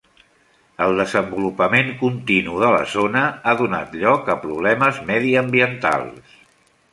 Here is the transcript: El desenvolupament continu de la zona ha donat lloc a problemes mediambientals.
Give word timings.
El 0.85 0.95
desenvolupament 1.01 1.91
continu 1.99 2.57
de 2.63 2.71
la 2.77 2.79
zona 2.93 3.21
ha 3.45 3.55
donat 3.61 3.93
lloc 4.05 4.33
a 4.35 4.39
problemes 4.47 5.03
mediambientals. 5.13 6.35